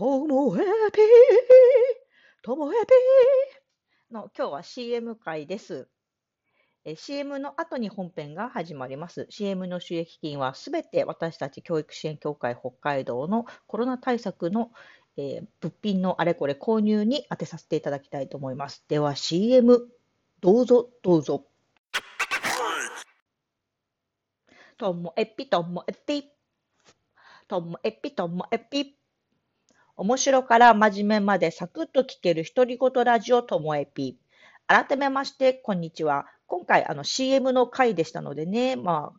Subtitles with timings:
[0.00, 0.64] ともえぴー、
[2.42, 5.88] ともえぴーの今日は CM 会です。
[6.86, 9.26] え CM の後に本編が始まります。
[9.28, 14.70] CM の収益金はすべて私たち教育支援協会北海道のコロナ対策の、
[15.18, 18.82] えー物品のあれこれ購入に当てさせていただきたいと思います。
[18.88, 19.86] では CM
[20.40, 21.44] どうぞどうぞ。
[24.78, 26.32] ともえぴともえぴ。
[27.46, 28.99] ともえぴともえぴ。
[30.00, 34.18] 面白から真面目までサクッと聞ける独り言ラジオともえぴ。
[34.66, 36.24] 改めまして、こんにちは。
[36.46, 39.12] 今回あの CM の回でしたのでね、ま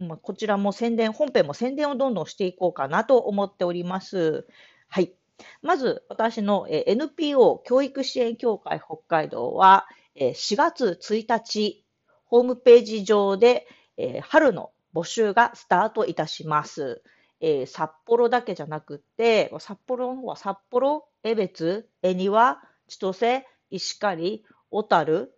[0.00, 4.46] あ、まあ、こちらも宣伝、本編も宣伝をどんどんしていこうかなと思っております。
[4.88, 5.12] はい。
[5.60, 11.84] まず、私のえ NPO 教育支援協会北海道は、えー4月1日、
[12.26, 17.02] ホームページ上で、え春の募集がスタートいたします。
[17.40, 25.32] えー札幌だけじゃなくて、札幌の方は札幌、江別、恵庭、千歳、石狩、小樽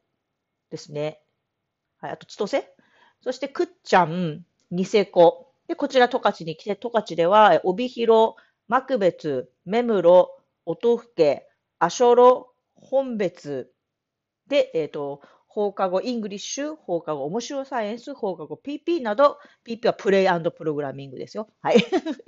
[0.71, 1.21] ですね。
[2.01, 2.69] はい、あと千歳。
[3.23, 5.53] そして、くっちゃん、ニセコ。
[5.69, 8.35] で、こちら、十勝に来て、十勝では、帯広、
[8.69, 10.31] 幕別、目室、
[10.65, 11.43] 音更、
[11.79, 13.71] 足寄、本別
[14.47, 15.21] で、えっ、と、
[15.53, 21.49] 放課後イングリッシュ、放課後面白サイエンス、放課後 PP など、PP はプレイプログラミングですよ。
[21.61, 21.85] はい。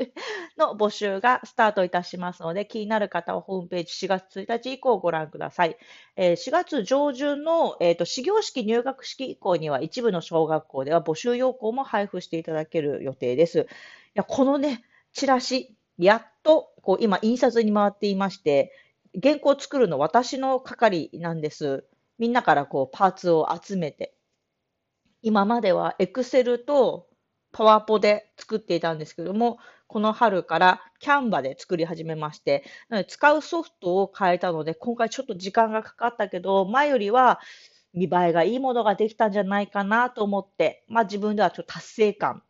[0.58, 5.76] の募集がスタートいたしますので、気になる方はホームページ4月1日以降ご覧ください。
[6.16, 13.60] えー4月上旬の、えーと始業式、入学式以降には一部の小学校では募集要項も配布していただける予定です。
[13.60, 13.64] い
[14.14, 18.72] や、このね、チラシ、やっとこう今印刷に回っていまして、
[19.22, 21.84] 原稿を作るの私の係なんです。
[22.22, 24.14] みんなからこうパーツを集めて。
[25.22, 27.08] 今までは Excel と
[27.50, 37.40] パワポで作っていたんですけども、この春からキャンバで作り始めまして、なので使うソフトを変えたので、今回ちょっと時間がかかったけど、前よりは
[37.92, 42.44] 見栄えがいいものができたんじゃないかなと思って、まあ自分ではちょっと達成感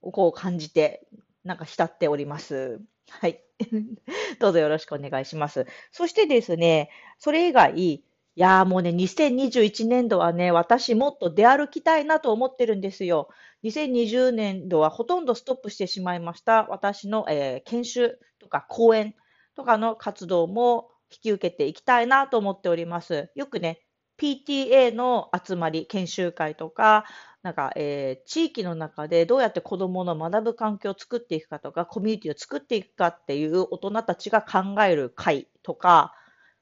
[0.00, 1.06] をこう感じて、
[1.44, 2.80] なんか浸っております。
[3.10, 3.42] はい。
[4.40, 5.66] どうぞよろしくお願いします。
[5.92, 8.02] そしてですね、それ以外、
[8.36, 13.28] いやーもうね、2021年度はね、私もっと出歩きたいなと思ってるんですよ。
[13.62, 16.64] 2020年度はほとんどストップしてしまいました。
[16.68, 19.14] 私の、えー研修とか講演
[19.56, 23.30] とかの活動も引き受けていきたいなと思っております。
[23.34, 23.80] よくね、
[24.16, 27.04] PTA の集まり、研修会とか、
[27.42, 36.14] なんか、えー地域の中でどうやって子どもの学ぶ環境を作っていくかとか、コミュニティを作っていくかっていう大人たちが考える会とか、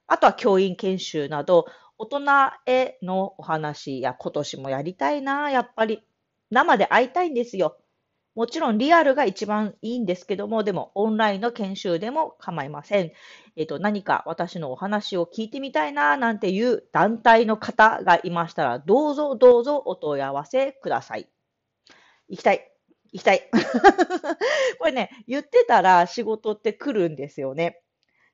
[0.08, 1.66] あとは教員研修など、
[1.98, 2.20] 大人
[2.66, 6.02] へのお話や今年もやりたいな、やっぱり。
[6.50, 7.76] 生で会いたいんですよ。
[8.34, 13.10] もちろんリアルが一番いいんですけども、でもオンラインの研修でも構いません。
[13.56, 21.28] えっと、何か私のお話を聞いてみたいな、なんていう団体の方がいましたら、どうぞどうぞお問い合わせください。
[22.28, 22.70] 行きたい。
[23.12, 23.50] 行きたい。
[24.78, 27.82] これね、言ってたら仕事って来るんですよね。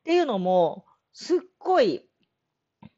[0.01, 2.03] っていうのも、すっごい、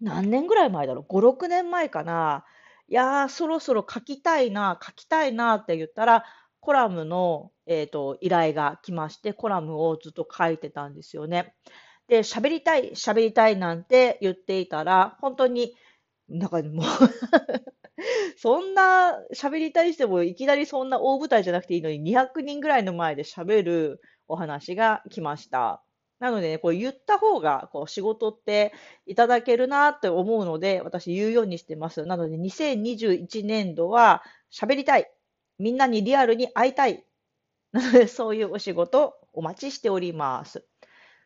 [0.01, 2.45] 何年ぐらい前だろう ?5、6年前かな。
[2.89, 6.25] いやー、そろそろ書きたいな、書きたいなって言ったら、
[6.61, 11.55] コラムの、えーと、依頼が来まして、コラムをずっと書いてたんですよね。
[12.09, 15.75] で、喋りたい、喋りたいなんて言っていたら、本当に、
[16.29, 16.85] なんかもう
[18.39, 25.86] そんな喋りたいしても、いきなりそんな大舞台じゃなくていいのに、200人ぐらいの前で喋るお話が来ました。
[26.19, 28.73] なのでね、こう言った方がこう仕事って
[29.07, 32.07] いただけるなって思うので、私言うようにしてます。
[32.07, 35.11] なので、2021年度は喋りたい。
[35.59, 37.05] みんなにリアルに会いたい。
[37.73, 40.65] なので、そういうお仕事お待ちしております。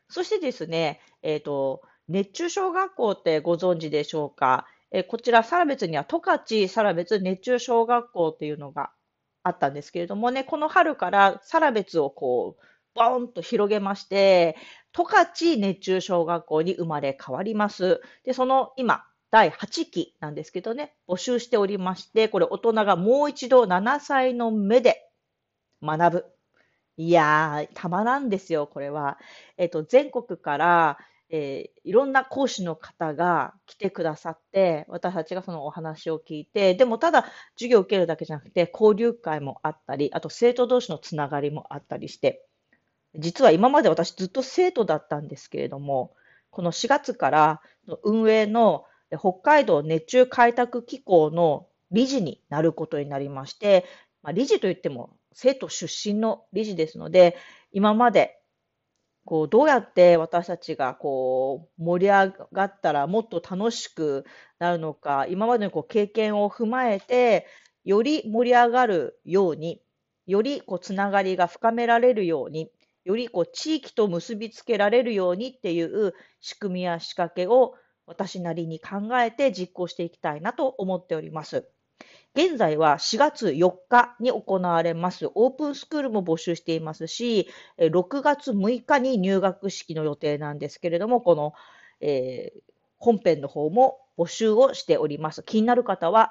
[0.08, 4.66] そしてですね、えっ、と、熱中小学校ってご存知でしょうか？
[4.90, 8.90] えーこちら、サラベツには十勝サラベツ熱中小学校っていうのが
[9.44, 12.62] あったんですけれどもね、この春からサラベツをこう、
[12.94, 14.56] ボーンと広げまして、
[14.92, 18.00] 十勝熱中小学校に生まれ変わります。
[18.24, 25.08] で、その今、第8期なんですけどね、募集しておりまして、これ大人がもう一度7歳の目で
[25.82, 26.26] 学ぶ。
[26.96, 29.18] いやー、たまらんですよ、これは。
[29.58, 30.98] えっと、全国から、
[31.30, 37.26] えーいろんな講師の方が来てくださって、私たちがそのお話を聞いて、でもただ
[37.56, 42.46] 授業を受けるだけじゃなくて、交流会もあったり、あと生徒同士のつながりもあったりして、
[43.16, 46.14] 実は今まで私ずっと生徒だったんですけれども、
[46.50, 47.60] この4月から
[48.04, 48.84] 運営の
[49.18, 53.84] 北海道熱中開拓機構の理事になることになりまして、
[54.22, 57.36] まあ、理事といっても生徒出身の理事ですので、
[57.72, 58.40] 今まで
[59.24, 64.24] こう、どうやって私たちがこう、盛り上がったらもっと楽しく
[64.58, 67.46] なるのか、今までのこう経験を踏まえて、
[67.84, 69.80] より盛り上がるように、
[70.26, 72.70] よりこうつながりが深められるように、
[73.04, 77.74] よりこう地域と結びつけられるようにっていう仕組みや仕掛けを
[78.06, 81.68] 私なりに考えて実行していきたいなと思っております。
[82.34, 87.48] 現在は4月4日に行われますオープンスクールも募集していますし、
[87.78, 91.54] 6月6日に入学式の予定なんですけれども、この、
[92.00, 92.60] えー、
[92.98, 95.42] 本編の方も募集をしております。
[95.42, 96.30] 気になる方は、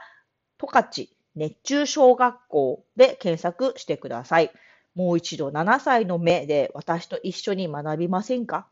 [0.57, 4.51] 十勝熱中小学校で検索してください。
[4.99, 8.67] もう一度7歳の目で私と一緒に学びませんか？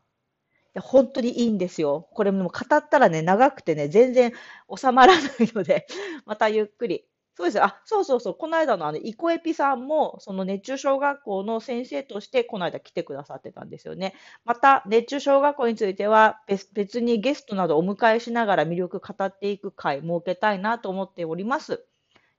[0.68, 2.08] いや本当にいいんですよ。
[2.12, 4.32] これも語ったらね、長くてね、全然
[4.76, 5.86] 収まらないので、
[6.26, 7.04] またゆっくり。
[7.36, 7.62] そうです。
[7.62, 8.34] あ、そうそうそう。
[8.34, 14.14] この間のあの、イコエピさんも、その熱中小学校の先生として、この間来てくださってたんですよね。
[14.44, 21.84] また、熱中小学校については別、別にゲストなどお迎えしながら魅力語っていく会設けたいなと思っております。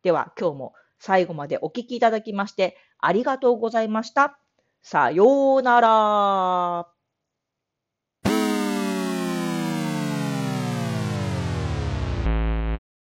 [0.04, 4.40] では、今日も最後までお聞きいただきまして、ありがとうございました。
[4.82, 6.99] さようなら。